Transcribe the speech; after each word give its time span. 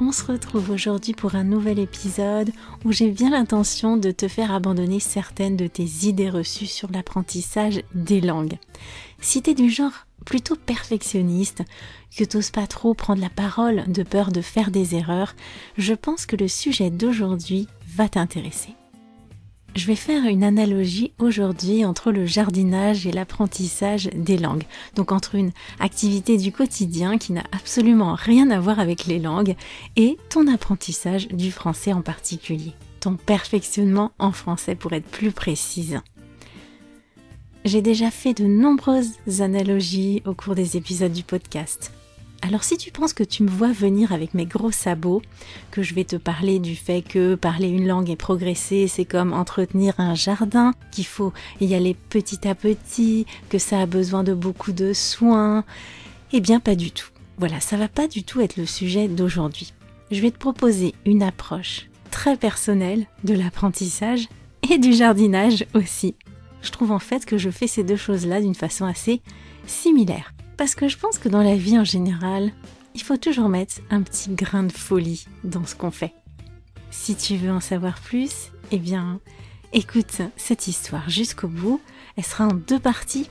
on 0.00 0.12
se 0.12 0.24
retrouve 0.24 0.70
aujourd'hui 0.70 1.12
pour 1.12 1.34
un 1.34 1.44
nouvel 1.44 1.78
épisode 1.78 2.50
où 2.84 2.92
j'ai 2.92 3.10
bien 3.10 3.30
l'intention 3.30 3.96
de 3.96 4.10
te 4.10 4.28
faire 4.28 4.52
abandonner 4.52 5.00
certaines 5.00 5.56
de 5.56 5.66
tes 5.66 6.06
idées 6.06 6.30
reçues 6.30 6.66
sur 6.66 6.90
l'apprentissage 6.92 7.82
des 7.94 8.20
langues. 8.20 8.58
Si 9.20 9.42
t'es 9.42 9.54
du 9.54 9.70
genre 9.70 10.06
plutôt 10.24 10.56
perfectionniste, 10.56 11.62
que 12.16 12.24
t'oses 12.24 12.50
pas 12.50 12.66
trop 12.66 12.94
prendre 12.94 13.20
la 13.20 13.30
parole 13.30 13.84
de 13.88 14.02
peur 14.02 14.30
de 14.30 14.40
faire 14.40 14.70
des 14.70 14.94
erreurs, 14.94 15.34
je 15.76 15.94
pense 15.94 16.26
que 16.26 16.36
le 16.36 16.48
sujet 16.48 16.90
d'aujourd'hui 16.90 17.66
va 17.96 18.08
t'intéresser. 18.08 18.77
Je 19.78 19.86
vais 19.86 19.94
faire 19.94 20.24
une 20.24 20.42
analogie 20.42 21.12
aujourd'hui 21.20 21.84
entre 21.84 22.10
le 22.10 22.26
jardinage 22.26 23.06
et 23.06 23.12
l'apprentissage 23.12 24.10
des 24.12 24.36
langues. 24.36 24.64
Donc 24.96 25.12
entre 25.12 25.36
une 25.36 25.52
activité 25.78 26.36
du 26.36 26.50
quotidien 26.50 27.16
qui 27.16 27.32
n'a 27.32 27.44
absolument 27.52 28.16
rien 28.16 28.50
à 28.50 28.58
voir 28.58 28.80
avec 28.80 29.06
les 29.06 29.20
langues 29.20 29.54
et 29.94 30.18
ton 30.30 30.52
apprentissage 30.52 31.28
du 31.28 31.52
français 31.52 31.92
en 31.92 32.02
particulier. 32.02 32.72
Ton 32.98 33.14
perfectionnement 33.14 34.10
en 34.18 34.32
français 34.32 34.74
pour 34.74 34.94
être 34.94 35.08
plus 35.08 35.30
précise. 35.30 36.00
J'ai 37.64 37.80
déjà 37.80 38.10
fait 38.10 38.34
de 38.34 38.46
nombreuses 38.46 39.12
analogies 39.38 40.24
au 40.26 40.34
cours 40.34 40.56
des 40.56 40.76
épisodes 40.76 41.12
du 41.12 41.22
podcast. 41.22 41.92
Alors 42.40 42.62
si 42.62 42.76
tu 42.76 42.92
penses 42.92 43.12
que 43.12 43.24
tu 43.24 43.42
me 43.42 43.50
vois 43.50 43.72
venir 43.72 44.12
avec 44.12 44.32
mes 44.32 44.46
gros 44.46 44.70
sabots, 44.70 45.22
que 45.70 45.82
je 45.82 45.94
vais 45.94 46.04
te 46.04 46.16
parler 46.16 46.60
du 46.60 46.76
fait 46.76 47.02
que 47.02 47.34
parler 47.34 47.68
une 47.68 47.86
langue 47.86 48.10
et 48.10 48.16
progresser, 48.16 48.86
c'est 48.86 49.04
comme 49.04 49.32
entretenir 49.32 49.94
un 49.98 50.14
jardin, 50.14 50.72
qu'il 50.92 51.06
faut 51.06 51.32
y 51.60 51.74
aller 51.74 51.94
petit 51.94 52.46
à 52.46 52.54
petit, 52.54 53.26
que 53.48 53.58
ça 53.58 53.80
a 53.80 53.86
besoin 53.86 54.22
de 54.22 54.34
beaucoup 54.34 54.72
de 54.72 54.92
soins, 54.92 55.64
eh 56.32 56.40
bien 56.40 56.60
pas 56.60 56.76
du 56.76 56.92
tout. 56.92 57.08
Voilà, 57.38 57.60
ça 57.60 57.76
va 57.76 57.88
pas 57.88 58.08
du 58.08 58.24
tout 58.24 58.40
être 58.40 58.56
le 58.56 58.66
sujet 58.66 59.08
d'aujourd'hui. 59.08 59.72
Je 60.10 60.20
vais 60.22 60.30
te 60.30 60.38
proposer 60.38 60.94
une 61.04 61.22
approche 61.22 61.88
très 62.10 62.36
personnelle 62.36 63.06
de 63.24 63.34
l'apprentissage 63.34 64.28
et 64.70 64.78
du 64.78 64.92
jardinage 64.92 65.66
aussi. 65.74 66.14
Je 66.62 66.70
trouve 66.70 66.92
en 66.92 66.98
fait 66.98 67.26
que 67.26 67.36
je 67.36 67.50
fais 67.50 67.66
ces 67.66 67.84
deux 67.84 67.96
choses-là 67.96 68.40
d'une 68.40 68.54
façon 68.54 68.86
assez 68.86 69.22
similaire. 69.66 70.32
Parce 70.58 70.74
que 70.74 70.88
je 70.88 70.98
pense 70.98 71.18
que 71.18 71.28
dans 71.28 71.42
la 71.42 71.54
vie 71.54 71.78
en 71.78 71.84
général, 71.84 72.50
il 72.94 73.02
faut 73.02 73.16
toujours 73.16 73.48
mettre 73.48 73.76
un 73.90 74.02
petit 74.02 74.30
grain 74.30 74.64
de 74.64 74.72
folie 74.72 75.24
dans 75.44 75.64
ce 75.64 75.76
qu'on 75.76 75.92
fait. 75.92 76.12
Si 76.90 77.14
tu 77.14 77.36
veux 77.36 77.52
en 77.52 77.60
savoir 77.60 78.00
plus, 78.00 78.50
eh 78.72 78.78
bien, 78.78 79.20
écoute 79.72 80.20
cette 80.36 80.66
histoire 80.66 81.08
jusqu'au 81.08 81.46
bout. 81.46 81.80
Elle 82.16 82.24
sera 82.24 82.48
en 82.48 82.54
deux 82.54 82.80
parties. 82.80 83.30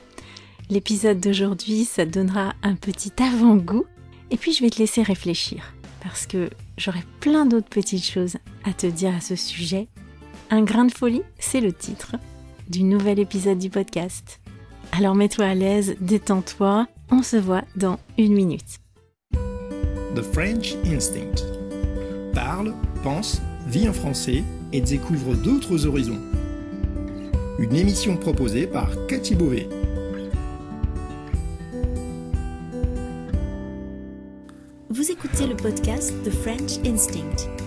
L'épisode 0.70 1.20
d'aujourd'hui, 1.20 1.84
ça 1.84 2.06
donnera 2.06 2.54
un 2.62 2.74
petit 2.74 3.12
avant-goût. 3.22 3.84
Et 4.30 4.38
puis, 4.38 4.54
je 4.54 4.62
vais 4.62 4.70
te 4.70 4.78
laisser 4.78 5.02
réfléchir. 5.02 5.74
Parce 6.02 6.26
que 6.26 6.48
j'aurai 6.78 7.04
plein 7.20 7.44
d'autres 7.44 7.68
petites 7.68 8.04
choses 8.04 8.38
à 8.64 8.72
te 8.72 8.86
dire 8.86 9.14
à 9.14 9.20
ce 9.20 9.36
sujet. 9.36 9.88
Un 10.48 10.62
grain 10.62 10.86
de 10.86 10.92
folie, 10.92 11.22
c'est 11.38 11.60
le 11.60 11.74
titre 11.74 12.16
du 12.70 12.84
nouvel 12.84 13.18
épisode 13.18 13.58
du 13.58 13.68
podcast. 13.68 14.40
Alors 14.92 15.14
mets-toi 15.14 15.44
à 15.44 15.54
l'aise, 15.54 15.96
détends-toi 16.00 16.86
on 17.10 17.22
se 17.22 17.36
voit 17.36 17.64
dans 17.76 17.98
une 18.16 18.34
minute. 18.34 18.80
The 20.14 20.22
French 20.32 20.74
Instinct. 20.84 21.44
Parle, 22.34 22.74
pense, 23.02 23.40
vit 23.66 23.88
en 23.88 23.92
français 23.92 24.42
et 24.72 24.80
découvre 24.80 25.34
d'autres 25.34 25.86
horizons. 25.86 26.20
Une 27.58 27.74
émission 27.74 28.16
proposée 28.16 28.66
par 28.66 28.90
Cathy 29.06 29.34
Beauvais. 29.34 29.68
Vous 34.90 35.10
écoutez 35.10 35.46
le 35.46 35.56
podcast 35.56 36.12
The 36.24 36.30
French 36.30 36.78
Instinct, 36.86 37.48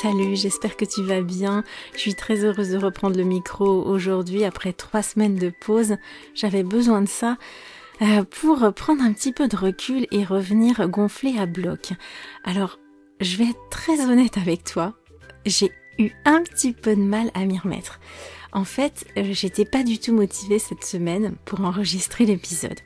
Salut, 0.00 0.36
j'espère 0.36 0.76
que 0.76 0.84
tu 0.84 1.02
vas 1.02 1.22
bien. 1.22 1.64
Je 1.94 1.98
suis 1.98 2.14
très 2.14 2.44
heureuse 2.44 2.70
de 2.70 2.78
reprendre 2.78 3.16
le 3.16 3.24
micro 3.24 3.66
aujourd'hui 3.66 4.44
après 4.44 4.72
trois 4.72 5.02
semaines 5.02 5.34
de 5.34 5.50
pause. 5.50 5.96
J'avais 6.36 6.62
besoin 6.62 7.02
de 7.02 7.08
ça 7.08 7.36
euh, 8.02 8.22
pour 8.22 8.72
prendre 8.74 9.02
un 9.02 9.12
petit 9.12 9.32
peu 9.32 9.48
de 9.48 9.56
recul 9.56 10.06
et 10.12 10.22
revenir 10.22 10.88
gonfler 10.88 11.36
à 11.36 11.46
bloc. 11.46 11.94
Alors, 12.44 12.78
je 13.20 13.38
vais 13.38 13.50
être 13.50 13.68
très 13.72 14.00
honnête 14.06 14.38
avec 14.38 14.62
toi. 14.62 14.94
J'ai 15.46 15.72
eu 15.98 16.10
un 16.24 16.44
petit 16.44 16.72
peu 16.72 16.94
de 16.94 17.02
mal 17.02 17.32
à 17.34 17.44
m'y 17.44 17.58
remettre. 17.58 17.98
En 18.52 18.64
fait, 18.64 19.04
euh, 19.16 19.24
j'étais 19.32 19.64
pas 19.64 19.82
du 19.82 19.98
tout 19.98 20.12
motivée 20.12 20.60
cette 20.60 20.84
semaine 20.84 21.34
pour 21.44 21.62
enregistrer 21.62 22.24
l'épisode. 22.24 22.78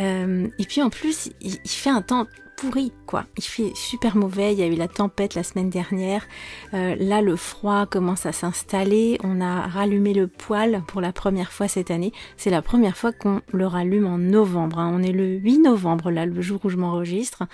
Euh, 0.00 0.48
et 0.58 0.64
puis 0.64 0.82
en 0.82 0.90
plus, 0.90 1.30
il, 1.40 1.58
fait 1.66 1.90
un 1.90 2.02
temps 2.02 2.26
pourri, 2.56 2.92
quoi. 3.06 3.24
Il 3.36 3.44
fait 3.44 3.72
super 3.74 4.16
mauvais. 4.16 4.52
Il 4.52 4.58
y 4.58 4.62
a 4.62 4.66
eu 4.66 4.74
la 4.74 4.88
tempête 4.88 5.34
la 5.34 5.42
semaine 5.42 5.70
dernière. 5.70 6.26
Euh, 6.74 6.94
là, 6.98 7.22
le 7.22 7.36
froid 7.36 7.86
commence 7.86 8.26
à 8.26 8.32
s'installer. 8.32 9.18
On 9.24 9.40
a 9.40 9.66
rallumé 9.66 10.14
le 10.14 10.26
poêle 10.26 10.82
pour 10.86 11.00
la 11.00 11.12
première 11.12 11.52
fois 11.52 11.68
cette 11.68 11.90
année. 11.90 12.12
C'est 12.36 12.50
la 12.50 12.62
première 12.62 12.96
fois 12.96 13.12
qu'on 13.12 13.40
le 13.52 13.66
rallume 13.66 14.06
en 14.06 14.18
novembre. 14.18 14.78
Hein. 14.78 14.90
On 14.94 15.02
est 15.02 15.12
le 15.12 15.36
8 15.36 15.60
novembre, 15.60 16.10
là, 16.10 16.26
le 16.26 16.40
jour 16.40 16.60
où 16.64 16.68
je 16.68 16.76
m'enregistre. 16.76 17.44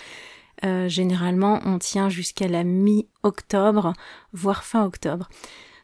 Euh, 0.64 0.88
généralement, 0.88 1.60
on 1.64 1.78
tient 1.78 2.08
jusqu'à 2.08 2.48
la 2.48 2.64
mi-octobre, 2.64 3.92
voire 4.32 4.64
fin 4.64 4.84
octobre. 4.84 5.28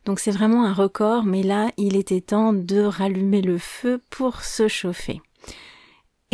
Donc 0.05 0.19
c'est 0.19 0.31
vraiment 0.31 0.65
un 0.65 0.73
record, 0.73 1.25
mais 1.25 1.43
là, 1.43 1.71
il 1.77 1.97
était 1.97 2.21
temps 2.21 2.53
de 2.53 2.81
rallumer 2.81 3.43
le 3.43 3.59
feu 3.59 4.01
pour 4.11 4.43
se 4.43 4.67
chauffer. 4.67 5.21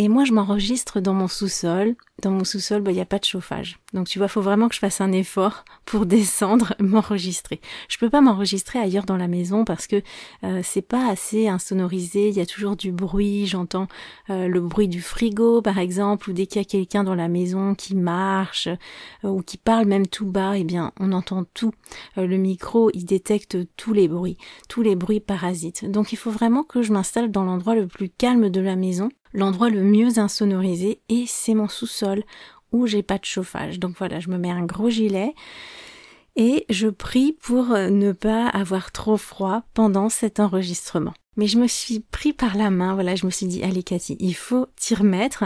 Et 0.01 0.07
moi, 0.07 0.23
je 0.23 0.31
m'enregistre 0.31 1.01
dans 1.01 1.13
mon 1.13 1.27
sous-sol. 1.27 1.93
Dans 2.21 2.31
mon 2.31 2.45
sous-sol, 2.45 2.81
bah, 2.81 2.91
il 2.91 2.95
n'y 2.95 3.01
a 3.01 3.05
pas 3.05 3.19
de 3.19 3.25
chauffage. 3.25 3.79
Donc, 3.93 4.07
tu 4.07 4.17
vois, 4.17 4.27
il 4.27 4.31
faut 4.31 4.41
vraiment 4.41 4.69
que 4.69 4.75
je 4.75 4.79
fasse 4.79 5.01
un 5.01 5.11
effort 5.11 5.65
pour 5.83 6.05
descendre, 6.05 6.73
m'enregistrer. 6.79 7.59
Je 7.89 7.97
peux 7.97 8.09
pas 8.09 8.21
m'enregistrer 8.21 8.79
ailleurs 8.79 9.03
dans 9.03 9.17
la 9.17 9.27
maison 9.27 9.65
parce 9.65 9.87
que 9.87 10.01
euh, 10.45 10.61
c'est 10.63 10.81
pas 10.81 11.09
assez 11.09 11.49
insonorisé. 11.49 12.29
Il 12.29 12.35
y 12.35 12.39
a 12.39 12.45
toujours 12.45 12.77
du 12.77 12.93
bruit. 12.93 13.45
J'entends 13.45 13.89
euh, 14.29 14.47
le 14.47 14.61
bruit 14.61 14.87
du 14.87 15.01
frigo, 15.01 15.61
par 15.61 15.77
exemple, 15.77 16.29
ou 16.29 16.33
dès 16.33 16.45
qu'il 16.45 16.61
y 16.61 16.65
a 16.65 16.65
quelqu'un 16.65 17.03
dans 17.03 17.15
la 17.15 17.27
maison 17.27 17.75
qui 17.75 17.93
marche 17.93 18.69
euh, 19.25 19.27
ou 19.27 19.41
qui 19.41 19.57
parle 19.57 19.85
même 19.85 20.07
tout 20.07 20.25
bas, 20.25 20.57
eh 20.57 20.63
bien, 20.63 20.93
on 21.01 21.11
entend 21.11 21.43
tout. 21.53 21.73
le 22.15 22.37
micro, 22.37 22.89
il 22.93 23.03
détecte 23.03 23.57
tous 23.75 23.91
les 23.91 24.07
bruits, 24.07 24.37
tous 24.69 24.81
les 24.81 24.95
bruits 24.95 25.19
parasites. 25.19 25.91
Donc, 25.91 26.13
il 26.13 26.17
faut 26.17 26.31
vraiment 26.31 26.63
que 26.63 26.83
je 26.83 26.93
m'installe 26.93 27.31
dans 27.31 27.43
l'endroit 27.43 27.75
le 27.75 27.87
plus 27.87 28.09
calme 28.09 28.49
de 28.49 28.61
la 28.61 28.77
maison 28.77 29.09
l'endroit 29.33 29.69
le 29.69 29.83
mieux 29.83 30.19
insonorisé 30.19 31.01
et 31.09 31.25
c'est 31.27 31.53
mon 31.53 31.67
sous-sol 31.67 32.23
où 32.71 32.87
j'ai 32.87 33.03
pas 33.03 33.17
de 33.17 33.25
chauffage. 33.25 33.79
Donc 33.79 33.95
voilà, 33.97 34.19
je 34.19 34.29
me 34.29 34.37
mets 34.37 34.51
un 34.51 34.65
gros 34.65 34.89
gilet 34.89 35.33
et 36.35 36.65
je 36.69 36.87
prie 36.87 37.33
pour 37.33 37.69
ne 37.69 38.11
pas 38.11 38.47
avoir 38.47 38.91
trop 38.91 39.17
froid 39.17 39.63
pendant 39.73 40.09
cet 40.09 40.39
enregistrement. 40.39 41.13
Mais 41.35 41.47
je 41.47 41.57
me 41.57 41.67
suis 41.67 41.99
pris 41.99 42.33
par 42.33 42.57
la 42.57 42.69
main, 42.69 42.93
voilà, 42.93 43.15
je 43.15 43.25
me 43.25 43.31
suis 43.31 43.47
dit, 43.47 43.63
allez 43.63 43.83
Cathy, 43.83 44.17
il 44.19 44.35
faut 44.35 44.67
t'y 44.75 44.95
remettre 44.95 45.45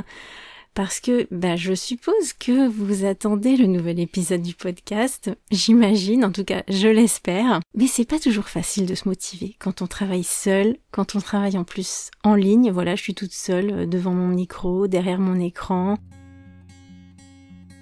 parce 0.73 0.99
que 0.99 1.27
bah, 1.31 1.55
je 1.55 1.73
suppose 1.73 2.33
que 2.33 2.67
vous 2.67 3.05
attendez 3.05 3.57
le 3.57 3.67
nouvel 3.67 3.99
épisode 3.99 4.41
du 4.41 4.55
podcast, 4.55 5.31
j'imagine, 5.51 6.25
en 6.25 6.31
tout 6.31 6.43
cas 6.43 6.63
je 6.67 6.87
l'espère, 6.87 7.59
mais 7.75 7.87
c'est 7.87 8.07
pas 8.07 8.19
toujours 8.19 8.49
facile 8.49 8.85
de 8.85 8.95
se 8.95 9.07
motiver 9.07 9.55
quand 9.59 9.81
on 9.81 9.87
travaille 9.87 10.23
seul, 10.23 10.77
quand 10.91 11.15
on 11.15 11.19
travaille 11.19 11.57
en 11.57 11.63
plus 11.63 12.09
en 12.23 12.35
ligne, 12.35 12.71
voilà, 12.71 12.95
je 12.95 13.03
suis 13.03 13.13
toute 13.13 13.33
seule 13.33 13.71
euh, 13.71 13.85
devant 13.85 14.13
mon 14.13 14.27
micro, 14.27 14.87
derrière 14.87 15.19
mon 15.19 15.39
écran. 15.39 15.97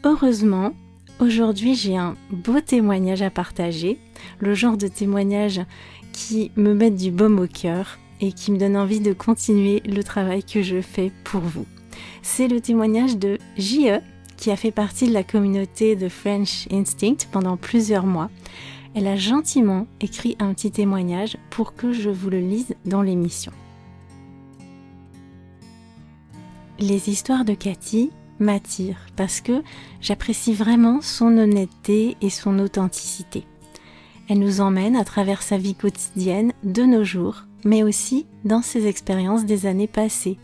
Heureusement, 0.03 0.73
aujourd'hui 1.19 1.75
j'ai 1.75 1.95
un 1.95 2.15
beau 2.31 2.59
témoignage 2.59 3.21
à 3.21 3.29
partager, 3.29 3.99
le 4.39 4.53
genre 4.53 4.77
de 4.77 4.87
témoignage 4.87 5.61
qui 6.11 6.51
me 6.57 6.73
met 6.73 6.91
du 6.91 7.11
baume 7.11 7.39
au 7.39 7.47
cœur 7.47 7.99
et 8.19 8.33
qui 8.33 8.51
me 8.51 8.57
donne 8.57 8.77
envie 8.77 8.99
de 8.99 9.13
continuer 9.13 9.81
le 9.85 10.03
travail 10.03 10.43
que 10.43 10.61
je 10.61 10.81
fais 10.81 11.11
pour 11.23 11.41
vous. 11.41 11.65
C'est 12.21 12.47
le 12.47 12.61
témoignage 12.61 13.17
de 13.17 13.37
JE 13.57 14.01
qui 14.37 14.51
a 14.51 14.55
fait 14.55 14.71
partie 14.71 15.07
de 15.07 15.13
la 15.13 15.23
communauté 15.23 15.95
de 15.95 16.09
French 16.09 16.67
Instinct 16.71 17.27
pendant 17.31 17.57
plusieurs 17.57 18.05
mois. 18.05 18.29
Elle 18.95 19.07
a 19.07 19.15
gentiment 19.15 19.87
écrit 20.01 20.35
un 20.39 20.53
petit 20.53 20.71
témoignage 20.71 21.37
pour 21.49 21.75
que 21.75 21.93
je 21.93 22.09
vous 22.09 22.29
le 22.29 22.39
lise 22.39 22.75
dans 22.85 23.01
l'émission. 23.01 23.51
Les 26.79 27.09
histoires 27.09 27.45
de 27.45 27.53
Cathy 27.53 28.09
m'attirent 28.39 29.05
parce 29.15 29.39
que 29.39 29.61
j'apprécie 30.01 30.53
vraiment 30.53 31.01
son 31.01 31.37
honnêteté 31.37 32.17
et 32.21 32.31
son 32.31 32.57
authenticité. 32.59 33.45
Elle 34.27 34.39
nous 34.39 34.61
emmène 34.61 34.95
à 34.95 35.03
travers 35.03 35.43
sa 35.43 35.57
vie 35.57 35.75
quotidienne 35.75 36.53
de 36.63 36.83
nos 36.83 37.03
jours, 37.03 37.43
mais 37.63 37.83
aussi 37.83 38.25
dans 38.43 38.61
ses 38.61 38.87
expériences 38.87 39.45
des 39.45 39.65
années 39.67 39.87
passées, 39.87 40.37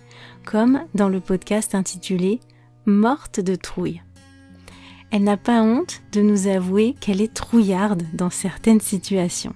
comme 0.49 0.79
dans 0.95 1.09
le 1.09 1.19
podcast 1.19 1.75
intitulé 1.75 2.39
Morte 2.85 3.41
de 3.41 3.55
trouille. 3.55 4.01
Elle 5.11 5.25
n'a 5.25 5.35
pas 5.35 5.61
honte 5.61 6.01
de 6.13 6.21
nous 6.21 6.47
avouer 6.47 6.95
qu'elle 7.01 7.21
est 7.21 7.33
trouillarde 7.33 8.03
dans 8.13 8.29
certaines 8.29 8.79
situations. 8.79 9.53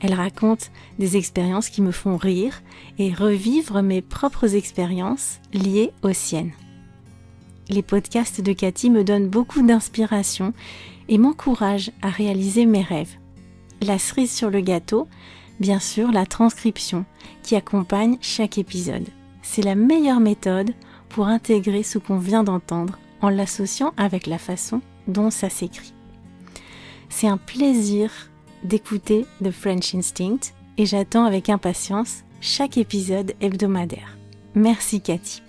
Elle 0.00 0.14
raconte 0.14 0.70
des 0.98 1.18
expériences 1.18 1.68
qui 1.68 1.82
me 1.82 1.90
font 1.90 2.16
rire 2.16 2.62
et 2.98 3.12
revivre 3.12 3.82
mes 3.82 4.00
propres 4.00 4.54
expériences 4.54 5.38
liées 5.52 5.92
aux 6.02 6.14
siennes. 6.14 6.52
Les 7.68 7.82
podcasts 7.82 8.40
de 8.40 8.54
Cathy 8.54 8.88
me 8.88 9.04
donnent 9.04 9.28
beaucoup 9.28 9.60
d'inspiration 9.60 10.54
et 11.10 11.18
m'encouragent 11.18 11.92
à 12.00 12.08
réaliser 12.08 12.64
mes 12.64 12.82
rêves. 12.82 13.16
La 13.82 13.98
cerise 13.98 14.32
sur 14.32 14.48
le 14.48 14.62
gâteau, 14.62 15.08
bien 15.60 15.78
sûr 15.78 16.10
la 16.10 16.24
transcription 16.24 17.04
qui 17.42 17.54
accompagne 17.54 18.16
chaque 18.22 18.56
épisode. 18.56 19.06
C'est 19.52 19.62
la 19.62 19.74
meilleure 19.74 20.20
méthode 20.20 20.70
pour 21.08 21.26
intégrer 21.26 21.82
ce 21.82 21.98
qu'on 21.98 22.18
vient 22.18 22.44
d'entendre 22.44 23.00
en 23.20 23.30
l'associant 23.30 23.92
avec 23.96 24.28
la 24.28 24.38
façon 24.38 24.80
dont 25.08 25.32
ça 25.32 25.50
s'écrit. 25.50 25.92
C'est 27.08 27.26
un 27.26 27.36
plaisir 27.36 28.12
d'écouter 28.62 29.26
The 29.42 29.50
French 29.50 29.92
Instinct 29.96 30.54
et 30.78 30.86
j'attends 30.86 31.24
avec 31.24 31.48
impatience 31.48 32.22
chaque 32.40 32.78
épisode 32.78 33.34
hebdomadaire. 33.40 34.16
Merci 34.54 35.00
Cathy. 35.00 35.42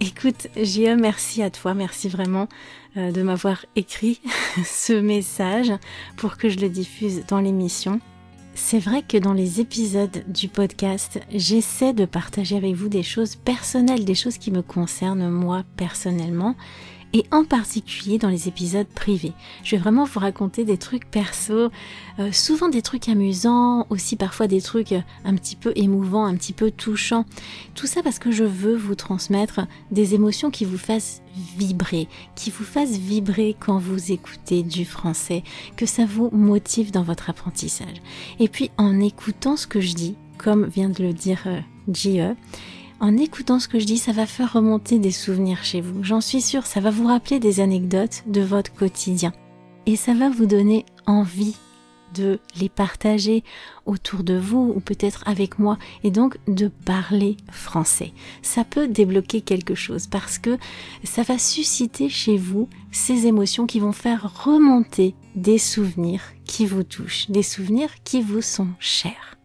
Écoute, 0.00 0.48
JE, 0.56 0.96
merci 0.98 1.44
à 1.44 1.50
toi, 1.50 1.74
merci 1.74 2.08
vraiment 2.08 2.48
euh, 2.96 3.12
de 3.12 3.22
m'avoir 3.22 3.66
écrit 3.76 4.20
ce 4.64 4.94
message 4.94 5.72
pour 6.16 6.36
que 6.36 6.48
je 6.48 6.58
le 6.58 6.68
diffuse 6.68 7.22
dans 7.28 7.40
l'émission. 7.40 8.00
C'est 8.62 8.78
vrai 8.78 9.02
que 9.02 9.16
dans 9.16 9.32
les 9.32 9.60
épisodes 9.60 10.22
du 10.28 10.46
podcast, 10.46 11.18
j'essaie 11.34 11.92
de 11.92 12.04
partager 12.04 12.56
avec 12.56 12.74
vous 12.74 12.88
des 12.88 13.02
choses 13.02 13.34
personnelles, 13.34 14.04
des 14.04 14.14
choses 14.14 14.38
qui 14.38 14.52
me 14.52 14.62
concernent 14.62 15.28
moi 15.28 15.64
personnellement 15.76 16.54
et 17.12 17.24
en 17.30 17.44
particulier 17.44 18.18
dans 18.18 18.28
les 18.28 18.48
épisodes 18.48 18.86
privés. 18.86 19.32
Je 19.64 19.76
vais 19.76 19.82
vraiment 19.82 20.04
vous 20.04 20.20
raconter 20.20 20.64
des 20.64 20.78
trucs 20.78 21.10
perso, 21.10 21.70
euh, 22.18 22.32
souvent 22.32 22.68
des 22.68 22.82
trucs 22.82 23.08
amusants, 23.08 23.86
aussi 23.90 24.16
parfois 24.16 24.46
des 24.46 24.60
trucs 24.60 24.94
un 25.24 25.34
petit 25.34 25.56
peu 25.56 25.72
émouvants, 25.76 26.24
un 26.24 26.36
petit 26.36 26.52
peu 26.52 26.70
touchants. 26.70 27.24
Tout 27.74 27.86
ça 27.86 28.02
parce 28.02 28.18
que 28.18 28.30
je 28.30 28.44
veux 28.44 28.76
vous 28.76 28.94
transmettre 28.94 29.60
des 29.90 30.14
émotions 30.14 30.50
qui 30.50 30.64
vous 30.64 30.78
fassent 30.78 31.22
vibrer, 31.56 32.08
qui 32.34 32.50
vous 32.50 32.64
fassent 32.64 32.96
vibrer 32.96 33.56
quand 33.58 33.78
vous 33.78 34.12
écoutez 34.12 34.62
du 34.62 34.84
français, 34.84 35.42
que 35.76 35.86
ça 35.86 36.04
vous 36.04 36.30
motive 36.30 36.90
dans 36.90 37.02
votre 37.02 37.30
apprentissage. 37.30 38.00
Et 38.38 38.48
puis 38.48 38.70
en 38.76 39.00
écoutant 39.00 39.56
ce 39.56 39.66
que 39.66 39.80
je 39.80 39.94
dis, 39.94 40.16
comme 40.38 40.66
vient 40.66 40.88
de 40.88 41.02
le 41.02 41.12
dire 41.12 41.42
euh, 41.46 41.60
en 43.00 43.16
écoutant 43.16 43.58
ce 43.58 43.68
que 43.68 43.78
je 43.78 43.86
dis, 43.86 43.98
ça 43.98 44.12
va 44.12 44.26
faire 44.26 44.52
remonter 44.52 44.98
des 44.98 45.10
souvenirs 45.10 45.64
chez 45.64 45.80
vous. 45.80 46.04
J'en 46.04 46.20
suis 46.20 46.42
sûre, 46.42 46.66
ça 46.66 46.80
va 46.80 46.90
vous 46.90 47.06
rappeler 47.06 47.40
des 47.40 47.60
anecdotes 47.60 48.22
de 48.26 48.42
votre 48.42 48.72
quotidien. 48.72 49.32
Et 49.86 49.96
ça 49.96 50.14
va 50.14 50.28
vous 50.28 50.46
donner 50.46 50.84
envie 51.06 51.56
de 52.14 52.40
les 52.58 52.68
partager 52.68 53.44
autour 53.86 54.24
de 54.24 54.36
vous 54.36 54.72
ou 54.74 54.80
peut-être 54.80 55.22
avec 55.26 55.58
moi 55.58 55.78
et 56.02 56.10
donc 56.10 56.38
de 56.48 56.68
parler 56.68 57.36
français. 57.50 58.12
Ça 58.42 58.64
peut 58.64 58.88
débloquer 58.88 59.40
quelque 59.40 59.74
chose 59.74 60.06
parce 60.06 60.38
que 60.38 60.58
ça 61.04 61.22
va 61.22 61.38
susciter 61.38 62.08
chez 62.08 62.36
vous 62.36 62.68
ces 62.90 63.26
émotions 63.26 63.66
qui 63.66 63.80
vont 63.80 63.92
faire 63.92 64.44
remonter 64.44 65.14
des 65.36 65.58
souvenirs 65.58 66.22
qui 66.44 66.66
vous 66.66 66.82
touchent, 66.82 67.30
des 67.30 67.44
souvenirs 67.44 67.90
qui 68.04 68.22
vous 68.22 68.42
sont 68.42 68.68
chers. 68.80 69.39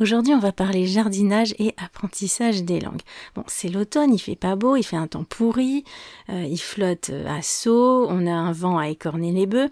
Aujourd'hui, 0.00 0.32
on 0.32 0.38
va 0.38 0.52
parler 0.52 0.86
jardinage 0.86 1.54
et 1.58 1.74
apprentissage 1.76 2.62
des 2.62 2.80
langues. 2.80 3.02
Bon, 3.34 3.44
c'est 3.48 3.68
l'automne, 3.68 4.14
il 4.14 4.18
fait 4.18 4.34
pas 4.34 4.56
beau, 4.56 4.76
il 4.76 4.82
fait 4.82 4.96
un 4.96 5.06
temps 5.06 5.24
pourri, 5.24 5.84
euh, 6.30 6.42
il 6.42 6.58
flotte 6.58 7.10
à 7.28 7.42
saut, 7.42 8.06
on 8.08 8.26
a 8.26 8.32
un 8.32 8.52
vent 8.52 8.78
à 8.78 8.88
écorner 8.88 9.30
les 9.30 9.46
bœufs. 9.46 9.68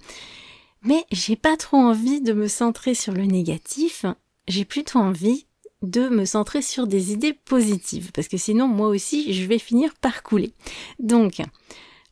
Mais 0.83 1.07
j'ai 1.11 1.35
pas 1.35 1.57
trop 1.57 1.79
envie 1.79 2.21
de 2.21 2.35
me 2.35 2.47
centrer 2.47 2.93
sur 2.93 3.15
le 3.15 3.25
négatif, 3.25 4.05
j'ai 4.47 4.67
plutôt 4.67 4.99
envie 4.99 5.47
de 5.81 6.11
me 6.11 6.27
centrer 6.27 6.61
sur 6.61 6.87
des 6.87 7.13
idées 7.13 7.33
positives, 7.33 8.13
parce 8.13 8.29
que 8.29 8.37
sinon, 8.37 8.69
moi 8.69 8.89
aussi, 8.89 9.33
je 9.33 9.47
vais 9.47 9.59
finir 9.59 9.95
par 9.95 10.23
couler. 10.23 10.53
Donc, 10.99 11.41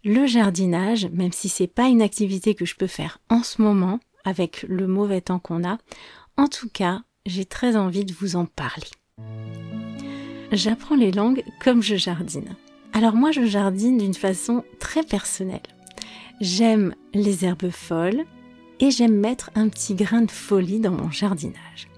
le 0.04 0.26
jardinage, 0.26 1.06
même 1.12 1.32
si 1.32 1.50
c'est 1.50 1.66
pas 1.66 1.88
une 1.88 2.00
activité 2.00 2.54
que 2.54 2.64
je 2.64 2.76
peux 2.76 2.86
faire 2.86 3.18
en 3.28 3.42
ce 3.42 3.60
moment, 3.60 4.00
avec 4.24 4.62
le 4.62 4.86
mauvais 4.86 5.20
temps 5.20 5.38
qu'on 5.38 5.68
a, 5.68 5.76
en 6.38 6.48
tout 6.48 6.70
cas, 6.70 7.02
j'ai 7.26 7.44
très 7.44 7.76
envie 7.76 8.04
de 8.04 8.14
vous 8.14 8.36
en 8.36 8.46
parler. 8.46 8.86
J'apprends 10.52 10.94
les 10.94 11.12
langues 11.12 11.42
comme 11.62 11.82
je 11.82 11.96
jardine. 11.96 12.54
Alors 12.92 13.14
moi, 13.14 13.32
je 13.32 13.44
jardine 13.44 13.98
d'une 13.98 14.14
façon 14.14 14.64
très 14.78 15.02
personnelle. 15.02 15.60
J'aime 16.40 16.94
les 17.12 17.44
herbes 17.44 17.70
folles 17.70 18.24
et 18.80 18.90
j'aime 18.90 19.16
mettre 19.16 19.50
un 19.54 19.68
petit 19.68 19.94
grain 19.94 20.22
de 20.22 20.30
folie 20.30 20.80
dans 20.80 20.92
mon 20.92 21.10
jardinage. 21.10 21.88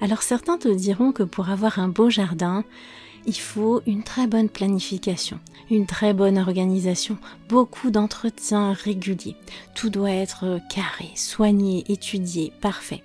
Alors 0.00 0.22
certains 0.22 0.58
te 0.58 0.68
diront 0.68 1.12
que 1.12 1.22
pour 1.22 1.50
avoir 1.50 1.78
un 1.78 1.88
beau 1.88 2.08
jardin, 2.08 2.64
il 3.26 3.36
faut 3.36 3.82
une 3.86 4.04
très 4.04 4.26
bonne 4.26 4.48
planification, 4.48 5.38
une 5.70 5.86
très 5.86 6.14
bonne 6.14 6.38
organisation, 6.38 7.18
beaucoup 7.48 7.90
d'entretien 7.90 8.72
réguliers. 8.72 9.36
Tout 9.74 9.90
doit 9.90 10.12
être 10.12 10.60
carré, 10.70 11.10
soigné, 11.14 11.84
étudié, 11.88 12.52
parfait 12.60 13.02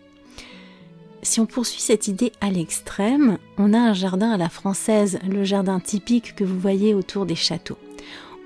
si 1.23 1.39
on 1.39 1.45
poursuit 1.45 1.81
cette 1.81 2.07
idée 2.07 2.31
à 2.41 2.51
l'extrême, 2.51 3.37
on 3.57 3.73
a 3.73 3.79
un 3.79 3.93
jardin 3.93 4.31
à 4.31 4.37
la 4.37 4.49
française, 4.49 5.19
le 5.27 5.43
jardin 5.43 5.79
typique 5.79 6.35
que 6.35 6.43
vous 6.43 6.59
voyez 6.59 6.93
autour 6.93 7.25
des 7.25 7.35
châteaux, 7.35 7.77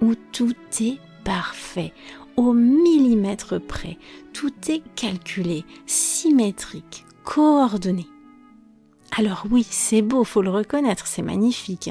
où 0.01 0.13
tout 0.31 0.55
est 0.79 0.99
parfait, 1.23 1.93
au 2.35 2.53
millimètre 2.53 3.59
près, 3.59 3.97
tout 4.33 4.53
est 4.69 4.83
calculé, 4.95 5.65
symétrique, 5.85 7.05
coordonné. 7.23 8.07
Alors 9.17 9.45
oui, 9.49 9.65
c'est 9.69 10.01
beau, 10.01 10.23
faut 10.23 10.41
le 10.41 10.51
reconnaître, 10.51 11.07
c'est 11.07 11.21
magnifique. 11.21 11.89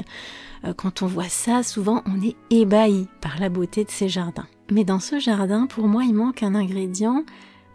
Euh, 0.63 0.73
quand 0.73 1.01
on 1.01 1.07
voit 1.07 1.29
ça, 1.29 1.63
souvent 1.63 2.01
on 2.05 2.21
est 2.21 2.35
ébahi 2.49 3.07
par 3.21 3.39
la 3.39 3.49
beauté 3.49 3.83
de 3.83 3.91
ces 3.91 4.07
jardins. 4.07 4.47
Mais 4.71 4.85
dans 4.85 4.99
ce 4.99 5.19
jardin, 5.19 5.65
pour 5.67 5.87
moi, 5.87 6.03
il 6.03 6.13
manque 6.13 6.43
un 6.43 6.55
ingrédient 6.55 7.23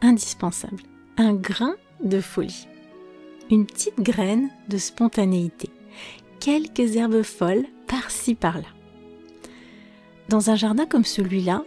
indispensable, 0.00 0.82
un 1.16 1.34
grain 1.34 1.74
de 2.02 2.20
folie 2.20 2.66
une 3.50 3.66
petite 3.66 4.00
graine 4.00 4.50
de 4.68 4.78
spontanéité, 4.78 5.70
quelques 6.40 6.96
herbes 6.96 7.22
folles 7.22 7.66
par-ci 7.86 8.34
par-là. 8.34 8.68
Dans 10.28 10.50
un 10.50 10.56
jardin 10.56 10.86
comme 10.86 11.04
celui-là, 11.04 11.62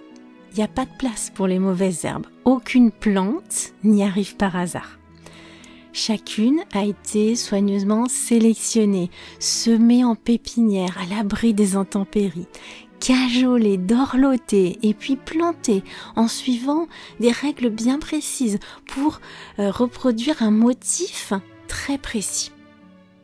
il 0.52 0.58
n'y 0.58 0.64
a 0.64 0.68
pas 0.68 0.86
de 0.86 0.98
place 0.98 1.32
pour 1.36 1.48
les 1.48 1.60
mauvaises 1.60 2.06
herbes. 2.06 2.28
Aucune 2.46 2.92
plante 2.92 3.74
n'y 3.84 4.04
arrive 4.04 4.38
par 4.38 4.56
hasard. 4.56 4.98
Chacune 5.92 6.62
a 6.74 6.84
été 6.84 7.36
soigneusement 7.36 8.08
sélectionnée, 8.08 9.10
semée 9.40 10.04
en 10.04 10.16
pépinière 10.16 10.98
à 10.98 11.06
l'abri 11.14 11.54
des 11.54 11.76
intempéries, 11.76 12.48
cajolée, 13.00 13.78
dorlotée 13.78 14.78
et 14.82 14.94
puis 14.94 15.16
plantée 15.16 15.84
en 16.16 16.28
suivant 16.28 16.88
des 17.20 17.32
règles 17.32 17.70
bien 17.70 18.00
précises 18.00 18.60
pour 18.88 19.22
euh, 19.60 19.72
reproduire 19.72 20.42
un 20.42 20.52
motif 20.52 21.34
très 21.68 21.98
précis. 21.98 22.52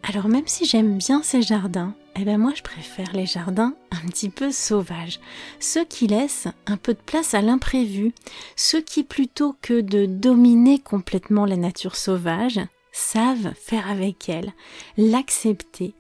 Alors 0.04 0.28
même 0.28 0.48
si 0.48 0.66
j'aime 0.66 0.98
bien 0.98 1.22
ces 1.24 1.42
jardins, 1.42 1.94
eh 2.20 2.26
ben 2.26 2.38
moi 2.38 2.52
je 2.56 2.64
préfère 2.64 3.14
les 3.14 3.26
jardins 3.26 3.74
un 3.92 4.08
petit 4.10 4.30
peu 4.30 4.52
sauvages, 4.52 5.20
ceux 5.60 5.86
qui 5.86 6.08
laissent 6.08 6.48
un 6.66 6.78
peu 6.78 6.94
de 6.94 7.00
place 7.00 7.34
à 7.34 7.42
l'imprévu, 7.42 8.14
ceux 8.56 8.82
qui 8.82 9.04
plutôt 9.04 9.56
que 9.62 9.82
de 9.82 10.06
dominer 10.06 10.80
complètement 10.80 11.46
la 11.46 11.58
nature 11.58 11.96
sauvage, 11.96 12.60
savent 12.92 13.54
faire 13.56 13.90
avec 13.90 14.28
elle, 14.28 14.54
l'accepter, 14.98 15.94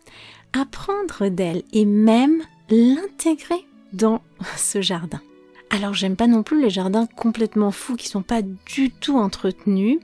apprendre 0.53 1.29
d'elle 1.29 1.63
et 1.71 1.85
même 1.85 2.43
l'intégrer 2.69 3.65
dans 3.93 4.21
ce 4.57 4.81
jardin. 4.81 5.21
Alors 5.69 5.93
j'aime 5.93 6.17
pas 6.17 6.27
non 6.27 6.43
plus 6.43 6.61
les 6.61 6.69
jardins 6.69 7.07
complètement 7.15 7.71
fous 7.71 7.95
qui 7.95 8.09
sont 8.09 8.23
pas 8.23 8.41
du 8.41 8.91
tout 8.91 9.17
entretenus, 9.17 9.99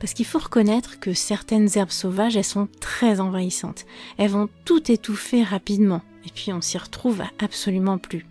Parce 0.00 0.14
qu'il 0.14 0.24
faut 0.24 0.38
reconnaître 0.38 0.98
que 0.98 1.12
certaines 1.12 1.68
herbes 1.76 1.90
sauvages, 1.90 2.36
elles 2.36 2.42
sont 2.44 2.68
très 2.80 3.20
envahissantes. 3.20 3.84
Elles 4.16 4.30
vont 4.30 4.48
tout 4.64 4.90
étouffer 4.90 5.44
rapidement. 5.44 6.00
Et 6.26 6.30
puis 6.34 6.52
on 6.52 6.60
s'y 6.60 6.78
retrouve 6.78 7.22
absolument 7.38 7.98
plus. 7.98 8.26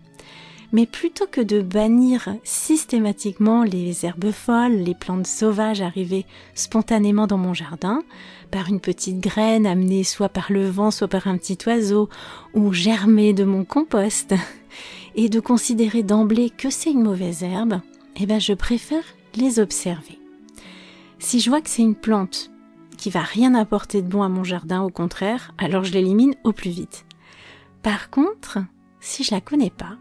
Mais 0.72 0.86
plutôt 0.86 1.26
que 1.26 1.40
de 1.40 1.62
bannir 1.62 2.28
systématiquement 2.44 3.64
les 3.64 4.06
herbes 4.06 4.30
folles, 4.30 4.76
les 4.76 4.94
plantes 4.94 5.26
sauvages 5.26 5.80
arrivées 5.80 6.26
spontanément 6.54 7.26
dans 7.26 7.38
mon 7.38 7.54
jardin, 7.54 8.02
par 8.52 8.68
une 8.68 8.80
petite 8.80 9.18
graine 9.18 9.66
amenée 9.66 10.04
soit 10.04 10.28
par 10.28 10.52
le 10.52 10.68
vent, 10.68 10.90
soit 10.90 11.08
par 11.08 11.26
un 11.26 11.38
petit 11.38 11.58
oiseau, 11.66 12.08
ou 12.54 12.72
germée 12.72 13.32
de 13.32 13.44
mon 13.44 13.64
compost, 13.64 14.34
et 15.16 15.28
de 15.28 15.40
considérer 15.40 16.04
d'emblée 16.04 16.50
que 16.50 16.70
c'est 16.70 16.90
une 16.90 17.02
mauvaise 17.02 17.42
herbe, 17.42 17.80
eh 18.16 18.26
ben 18.26 18.40
je 18.40 18.52
préfère 18.52 19.04
les 19.34 19.58
observer. 19.58 20.19
Si 21.20 21.38
je 21.38 21.50
vois 21.50 21.60
que 21.60 21.68
c'est 21.68 21.82
une 21.82 21.94
plante 21.94 22.50
qui 22.96 23.10
va 23.10 23.20
rien 23.20 23.54
apporter 23.54 24.00
de 24.00 24.08
bon 24.08 24.22
à 24.22 24.28
mon 24.30 24.42
jardin, 24.42 24.80
au 24.82 24.88
contraire, 24.88 25.52
alors 25.58 25.84
je 25.84 25.92
l'élimine 25.92 26.34
au 26.44 26.52
plus 26.52 26.70
vite. 26.70 27.04
Par 27.82 28.08
contre, 28.08 28.58
si 29.00 29.22
je 29.22 29.34
la 29.34 29.42
connais 29.42 29.70
pas, 29.70 29.96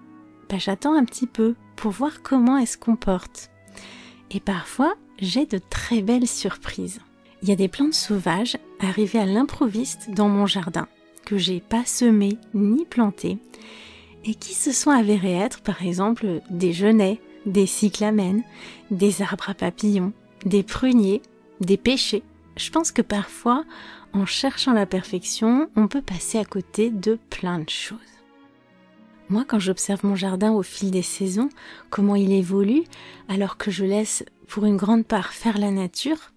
ben 0.50 0.60
j'attends 0.60 0.96
un 0.96 1.04
petit 1.04 1.28
peu 1.28 1.56
pour 1.76 1.92
voir 1.92 2.22
comment 2.24 2.58
elle 2.58 2.68
se 2.68 2.78
comporte. 2.78 3.52
Et 4.32 4.40
parfois, 4.40 4.96
j'ai 5.20 5.46
de 5.46 5.60
très 5.60 6.02
belles 6.02 6.28
surprises. 6.28 7.02
Il 7.44 7.50
y 7.50 7.52
a 7.52 7.58
des 7.58 7.68
plantes 7.68 7.94
sauvages 7.94 8.58
arrivées 8.80 9.20
à 9.20 9.26
l'improviste 9.26 10.12
dans 10.12 10.30
mon 10.30 10.46
jardin, 10.46 10.88
que 11.26 11.38
j'ai 11.38 11.60
pas 11.60 11.84
semées 11.86 12.38
ni 12.54 12.86
plantées, 12.86 13.40
et 14.24 14.36
qui 14.36 14.54
se 14.54 14.72
sont 14.72 14.92
avérées 14.92 15.36
être 15.36 15.62
par 15.62 15.84
exemple 15.84 16.42
des 16.50 16.72
genêts, 16.72 17.20
des 17.46 17.66
cyclamènes, 17.66 18.44
des 18.90 19.22
arbres 19.22 19.50
à 19.50 19.54
papillons, 19.54 20.14
des 20.46 20.64
pruniers, 20.64 21.22
des 21.62 21.78
pêchers. 21.78 22.24
Je 22.58 22.70
pense 22.72 22.92
que 22.92 23.02
parfois, 23.02 23.64
en 24.14 24.26
cherchant 24.26 24.74
la 24.74 24.86
perfection, 24.86 25.70
on 25.76 25.88
peut 25.88 26.02
passer 26.02 26.38
à 26.38 26.46
côté 26.46 26.90
de 26.90 27.18
plein 27.30 27.60
de 27.60 27.70
choses. 27.70 27.98
Moi, 29.30 29.46
quand 29.48 29.60
j'observe 29.60 30.04
mon 30.04 30.16
jardin 30.16 30.52
au 30.52 30.64
fil 30.64 30.90
des 30.90 31.04
saisons, 31.04 31.50
comment 31.92 32.16
il 32.16 32.32
évolue, 32.32 32.84
alors 33.28 33.58
que 33.58 33.70
je 33.70 33.86
laisse 33.86 34.24
pour 34.48 34.66
une 34.66 34.78
grande 34.78 35.06
part 35.06 35.34
faire 35.34 35.60
la 35.60 35.70
nature, 35.70 36.32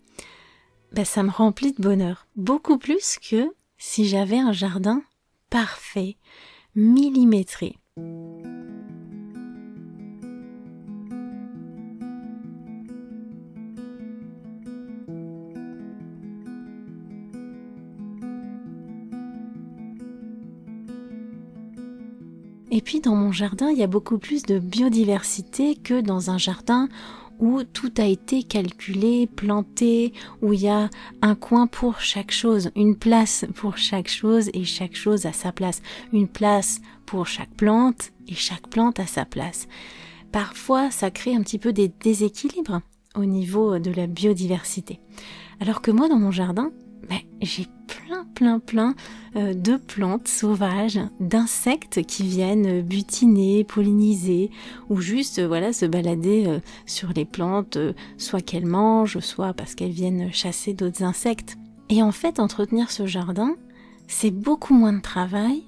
ben, 0.92 1.06
ça 1.06 1.22
me 1.22 1.30
remplit 1.30 1.72
de 1.72 1.82
bonheur. 1.82 2.26
Beaucoup 2.36 2.76
plus 2.76 3.18
que 3.18 3.50
si 3.78 4.06
j'avais 4.06 4.38
un 4.38 4.52
jardin 4.52 5.02
parfait, 5.48 6.16
millimétré. 6.74 7.78
Et 22.74 22.80
puis 22.80 23.00
dans 23.00 23.14
mon 23.14 23.32
jardin, 23.32 23.68
il 23.70 23.76
y 23.76 23.82
a 23.82 23.86
beaucoup 23.86 24.16
plus 24.16 24.44
de 24.44 24.58
biodiversité 24.58 25.76
que 25.76 26.00
dans 26.00 26.30
un 26.30 26.38
jardin 26.38 26.88
où 27.38 27.64
tout 27.64 27.92
a 27.98 28.06
été 28.06 28.44
calculé, 28.44 29.26
planté, 29.26 30.14
où 30.40 30.54
il 30.54 30.62
y 30.62 30.68
a 30.68 30.88
un 31.20 31.34
coin 31.34 31.66
pour 31.66 32.00
chaque 32.00 32.30
chose, 32.30 32.70
une 32.74 32.96
place 32.96 33.44
pour 33.54 33.76
chaque 33.76 34.08
chose 34.08 34.48
et 34.54 34.64
chaque 34.64 34.96
chose 34.96 35.26
à 35.26 35.34
sa 35.34 35.52
place, 35.52 35.82
une 36.14 36.28
place 36.28 36.80
pour 37.04 37.26
chaque 37.26 37.54
plante 37.54 38.10
et 38.26 38.34
chaque 38.34 38.68
plante 38.68 38.98
à 39.00 39.06
sa 39.06 39.26
place. 39.26 39.68
Parfois, 40.32 40.90
ça 40.90 41.10
crée 41.10 41.34
un 41.34 41.42
petit 41.42 41.58
peu 41.58 41.74
des 41.74 41.88
déséquilibres 41.88 42.80
au 43.14 43.26
niveau 43.26 43.80
de 43.80 43.90
la 43.90 44.06
biodiversité. 44.06 44.98
Alors 45.60 45.82
que 45.82 45.90
moi, 45.90 46.08
dans 46.08 46.18
mon 46.18 46.30
jardin, 46.30 46.72
ben, 47.12 47.20
j'ai 47.42 47.66
plein, 47.86 48.24
plein, 48.34 48.58
plein 48.58 48.94
euh, 49.36 49.52
de 49.54 49.76
plantes 49.76 50.28
sauvages, 50.28 50.98
d'insectes 51.20 52.02
qui 52.06 52.22
viennent 52.22 52.80
butiner, 52.80 53.64
polliniser, 53.64 54.50
ou 54.88 55.00
juste 55.00 55.38
euh, 55.38 55.46
voilà 55.46 55.72
se 55.72 55.84
balader 55.84 56.46
euh, 56.46 56.60
sur 56.86 57.10
les 57.14 57.24
plantes, 57.24 57.78
soit 58.16 58.40
qu'elles 58.40 58.66
mangent, 58.66 59.18
soit 59.18 59.52
parce 59.52 59.74
qu'elles 59.74 59.92
viennent 59.92 60.32
chasser 60.32 60.72
d'autres 60.72 61.02
insectes. 61.02 61.56
Et 61.90 62.02
en 62.02 62.12
fait, 62.12 62.40
entretenir 62.40 62.90
ce 62.90 63.06
jardin, 63.06 63.56
c'est 64.08 64.30
beaucoup 64.30 64.74
moins 64.74 64.94
de 64.94 65.02
travail 65.02 65.64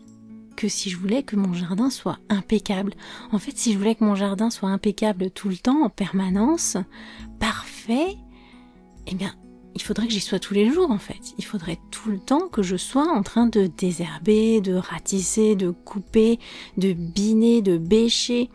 que 0.57 0.69
si 0.69 0.89
je 0.89 0.97
voulais 0.97 1.25
que 1.25 1.37
mon 1.37 1.53
jardin 1.53 1.91
soit 1.91 2.19
impeccable. 2.31 2.95
En 3.33 3.39
fait, 3.39 3.59
si 3.59 3.73
je 3.73 3.79
voulais 3.79 3.97
que 3.97 4.05
mon 4.05 4.15
jardin 4.15 4.49
soit 4.51 4.69
impeccable 4.71 5.31
tout 5.31 5.49
le 5.49 5.57
temps, 5.57 5.85
en 5.85 5.91
permanence, 5.91 6.79
parfait, 7.39 8.17
eh 9.07 9.15
bien, 9.15 9.35
il 9.75 9.83
faudrait 9.83 10.07
que 10.07 10.13
j'y 10.13 10.21
sois 10.21 10.39
tous 10.39 10.55
les 10.55 10.71
jours 10.71 10.91
en 10.91 10.99
fait. 10.99 11.35
Il 11.39 11.45
faudrait 11.45 11.79
tout 11.91 12.11
le 12.11 12.19
temps 12.19 12.49
que 12.49 12.63
je 12.63 12.77
sois 12.77 13.09
en 13.09 13.23
train 13.23 13.47
de 13.47 13.67
désherber, 13.67 14.61
de 14.61 14.75
ratisser, 14.75 15.57
de 15.57 15.71
couper, 15.71 16.39
de 16.77 16.93
biner, 16.93 17.61
de 17.61 17.77
bêcher. 17.77 18.51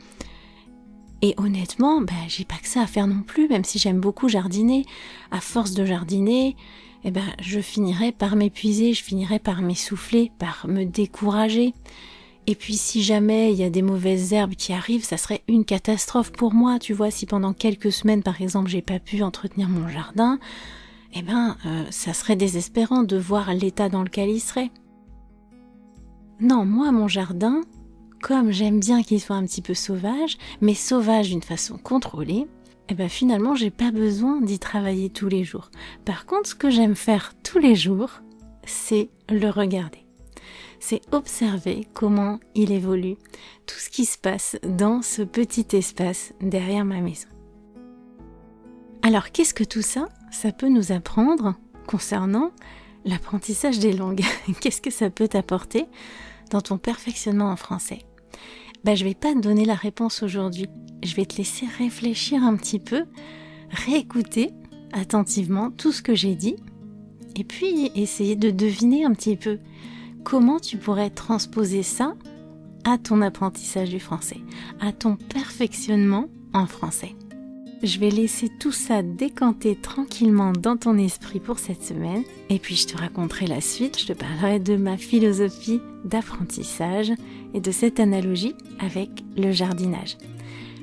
Et 1.22 1.34
honnêtement, 1.38 2.00
ben, 2.00 2.16
j'ai 2.28 2.46
pas 2.46 2.56
que 2.56 2.68
ça 2.68 2.82
à 2.82 2.88
faire 2.88 3.08
non 3.08 3.22
plus, 3.22 3.50
même 3.50 3.66
si 3.66 3.78
j'aime 3.78 4.00
beaucoup 4.00 4.30
jardiner. 4.30 4.86
À 5.32 5.42
force 5.42 5.74
de 5.74 5.84
jardiner, 5.84 6.56
eh 7.04 7.12
ben, 7.12 7.26
je 7.42 7.60
finirais 7.60 8.14
par 8.14 8.38
m'épuiser, 8.38 8.94
je 8.94 9.04
finirais 9.04 9.40
par 9.40 9.62
m'essouffler, 9.62 10.32
par 10.40 10.66
me 10.68 10.86
décourager. 10.86 11.74
Et 12.48 12.56
puis 12.56 12.78
si 12.78 13.04
jamais 13.04 13.52
il 13.52 13.60
y 13.60 13.64
a 13.64 13.70
des 13.70 13.82
mauvaises 13.82 14.34
herbes 14.34 14.56
qui 14.56 14.74
arrivent, 14.74 15.04
ça 15.04 15.18
serait 15.18 15.44
une 15.48 15.66
catastrophe 15.66 16.32
pour 16.32 16.54
moi. 16.54 16.80
Tu 16.80 16.94
vois, 16.94 17.12
si 17.12 17.26
pendant 17.26 17.54
quelques 17.54 17.92
semaines, 17.92 18.24
par 18.24 18.42
exemple, 18.42 18.70
j'ai 18.70 18.82
pas 18.82 19.00
pu 19.00 19.22
entretenir 19.22 19.68
mon 19.68 19.88
jardin, 19.90 20.40
eh 21.13 21.22
ben, 21.22 21.58
euh, 21.66 21.86
ça 21.89 22.13
serait 22.13 22.36
désespérant 22.36 23.04
de 23.04 23.18
voir 23.18 23.54
l'état 23.54 23.89
dans 23.89 24.04
lequel 24.04 24.30
il 24.30 24.39
serait. 24.39 24.72
Non, 26.39 26.66
moi, 26.66 26.92
mon 26.92 27.08
jardin, 27.08 27.62
comme 28.22 28.51
j'aime 28.51 28.80
bien 28.80 29.04
qu'il 29.04 29.20
soit 29.20 29.36
un 29.36 29.46
petit 29.46 29.62
peu 29.62 29.74
sauvage, 29.74 30.38
mais 30.62 30.74
sauvage 30.74 31.30
d'une 31.30 31.42
façon 31.42 31.78
contrôlée, 31.78 32.48
eh 32.89 32.96
ben 32.96 33.10
finalement, 33.10 33.56
j'ai 33.56 33.70
pas 33.70 33.92
besoin 33.92 34.42
d'y 34.42 34.58
travailler 34.58 35.10
tous 35.10 35.28
les 35.28 35.44
jours. 35.44 35.70
Par 36.06 36.25
contre, 36.25 36.50
ce 36.50 36.56
que 36.56 36.70
j'aime 36.70 36.96
faire 36.96 37.34
tous 37.44 37.60
les 37.60 37.75
jours, 37.75 38.22
c'est 38.66 39.10
le 39.30 39.50
regarder. 39.50 40.06
C'est 40.80 41.01
observer 41.12 41.88
comment 41.94 42.39
il 42.56 42.72
évolue, 42.72 43.18
tout 43.68 43.78
ce 43.78 43.89
qui 43.89 44.06
se 44.06 44.18
passe 44.18 44.58
dans 44.63 45.01
ce 45.01 45.22
petit 45.22 45.68
espace 45.74 46.34
derrière 46.42 46.86
ma 46.86 47.01
maison. 47.01 47.28
Alors, 49.01 49.32
qu'est-ce 49.32 49.54
que 49.54 49.63
tout 49.63 49.82
ça? 49.82 50.08
Ça 50.31 50.51
peut 50.51 50.69
nous 50.69 50.91
apprendre 50.91 51.55
concernant 51.88 52.51
l'apprentissage 53.05 53.79
des 53.79 53.93
langues. 53.93 54.24
Qu'est-ce 54.62 54.81
que 54.81 54.91
ça 54.91 55.09
peut 55.09 55.27
t'apporter 55.27 55.86
dans 56.51 56.62
ton 56.62 56.77
perfectionnement 56.77 57.51
en 57.51 57.55
français? 57.55 58.00
Ben, 58.83 58.95
Je 58.95 59.03
vais 59.03 59.13
pas 59.13 59.33
te 59.33 59.39
donner 59.39 59.65
la 59.65 59.75
réponse 59.75 60.24
aujourd'hui. 60.24 60.67
Je 61.03 61.15
vais 61.15 61.25
te 61.25 61.38
laisser 61.38 61.65
réfléchir 61.77 62.43
un 62.43 62.55
petit 62.55 62.79
peu, 62.79 63.05
réécouter 63.71 64.51
attentivement 64.91 65.71
tout 65.71 65.91
ce 65.91 66.01
que 66.01 66.15
j'ai 66.15 66.36
dit, 66.36 66.55
et 67.36 67.43
puis 67.43 67.91
essayer 67.95 68.36
de 68.36 68.50
deviner 68.50 69.05
un 69.05 69.13
petit 69.13 69.38
peu 69.38 69.59
comment 70.24 70.59
tu 70.59 70.77
pourrais 70.77 71.09
transposer 71.09 71.83
ça 71.83 72.15
à 72.86 72.98
ton 72.98 73.21
apprentissage 73.21 73.89
du 73.89 74.00
français, 74.00 74.39
à 74.79 74.91
ton 74.91 75.15
perfectionnement 75.15 76.25
en 76.53 76.65
français. 76.65 77.15
Je 77.81 77.98
vais 77.98 78.09
laisser 78.09 78.50
tout 78.50 78.74
ça 78.74 79.01
décanter 79.01 79.77
tranquillement 79.77 80.51
dans 80.51 80.75
ton 80.75 80.98
esprit 80.98 81.39
pour 81.39 81.59
cette 81.59 81.81
semaine 81.81 82.24
et 82.50 82.59
puis 82.59 82.75
je 82.75 82.88
te 82.88 82.98
raconterai 82.98 83.48
la 83.48 83.62
suite, 83.62 83.98
je 83.98 84.07
te 84.07 84.12
parlerai 84.12 84.59
de 84.59 84.75
ma 84.75 84.98
philosophie 84.98 85.79
d'apprentissage 86.03 87.13
et 87.53 87.62
de 87.62 87.71
cette 87.71 88.01
analogie 88.01 88.53
avec 88.79 89.09
le 89.38 89.53
jardinage. 89.53 90.17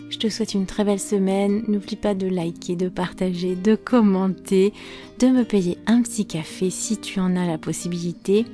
Je 0.08 0.16
te 0.16 0.30
souhaite 0.30 0.54
une 0.54 0.64
très 0.64 0.84
belle 0.84 1.00
semaine, 1.00 1.64
n'oublie 1.68 1.96
pas 1.96 2.14
de 2.14 2.28
liker, 2.28 2.76
de 2.76 2.88
partager, 2.88 3.56
de 3.56 3.74
commenter, 3.74 4.72
de 5.18 5.26
me 5.26 5.44
payer 5.44 5.76
un 5.86 6.00
petit 6.00 6.24
café 6.24 6.70
si 6.70 6.96
tu 6.96 7.20
en 7.20 7.36
as 7.36 7.46
la 7.46 7.58
possibilité. 7.58 8.46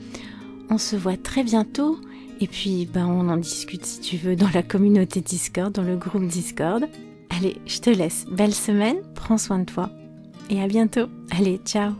On 0.68 0.78
se 0.78 0.96
voit 0.96 1.16
très 1.16 1.44
bientôt 1.44 1.96
et 2.40 2.49
puis 2.49 2.88
ben, 2.92 3.06
on 3.06 3.28
en 3.28 3.37
discute 3.37 3.87
si 3.87 4.00
tu 4.00 4.16
veux 4.16 4.34
dans 4.34 4.50
la 4.52 4.64
communauté 4.64 5.20
Discord, 5.20 5.72
dans 5.72 5.84
le 5.84 5.96
groupe 5.96 6.26
Discord. 6.26 6.88
Allez, 7.37 7.57
je 7.67 7.79
te 7.79 7.91
laisse. 7.91 8.27
Belle 8.31 8.55
semaine, 8.55 8.99
prends 9.15 9.39
soin 9.39 9.61
de 9.61 9.65
toi. 9.65 9.91
Et 10.51 10.62
à 10.62 10.67
bientôt. 10.67 11.07
Allez, 11.31 11.59
ciao 11.65 11.93